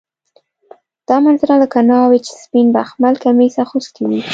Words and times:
دا 1.07 1.15
منظره 1.25 1.53
لکه 1.63 1.79
ناوې 1.89 2.19
چې 2.25 2.33
سپین 2.43 2.67
بخمل 2.75 3.13
کمیس 3.23 3.55
اغوستی 3.63 4.03
وي. 4.09 4.21